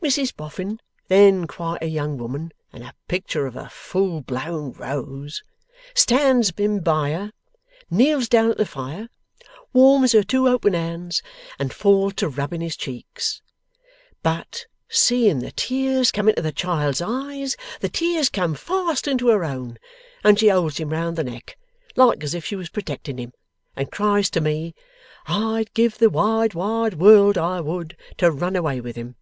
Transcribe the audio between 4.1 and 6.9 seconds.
blown rose, stands him